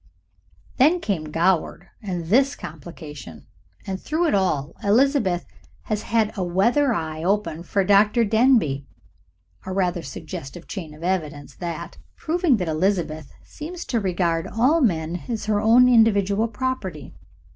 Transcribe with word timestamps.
Then 0.77 0.99
came 0.99 1.25
Goward 1.25 1.89
and 2.01 2.25
this 2.25 2.55
complication, 2.55 3.45
and 3.85 4.01
through 4.01 4.25
it 4.25 4.33
all 4.33 4.75
Elizabeth 4.83 5.45
has 5.83 6.01
had 6.01 6.35
a 6.35 6.43
weather 6.43 6.91
eye 6.91 7.23
open 7.23 7.61
for 7.61 7.83
Dr. 7.83 8.25
Denbigh. 8.25 8.83
A 9.67 9.71
rather 9.71 10.01
suggestive 10.01 10.67
chain 10.67 10.95
of 10.95 11.03
evidence 11.03 11.53
that, 11.57 11.99
proving 12.15 12.57
that 12.57 12.67
Elizabeth 12.67 13.31
seems 13.43 13.85
to 13.85 13.99
regard 13.99 14.47
all 14.47 14.81
men 14.81 15.21
as 15.29 15.45
her 15.45 15.61
own 15.61 15.87
individual 15.87 16.47
property. 16.47 17.13